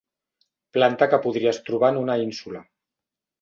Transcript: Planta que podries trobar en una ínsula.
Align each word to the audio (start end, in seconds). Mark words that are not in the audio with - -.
Planta 0.77 1.07
que 1.11 1.19
podries 1.25 1.59
trobar 1.67 1.93
en 1.95 2.01
una 2.05 2.17
ínsula. 2.25 2.63